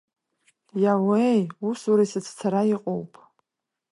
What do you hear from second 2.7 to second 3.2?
иҟоуп!